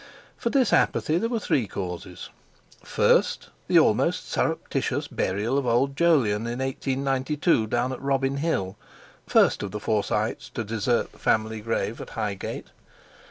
[0.35, 2.31] For this apathy there were three causes.
[2.83, 9.69] First: the almost surreptitious burial of old Jolyon in 1892 down at Robin Hill—first of
[9.69, 12.69] the Forsytes to desert the family grave at Highgate.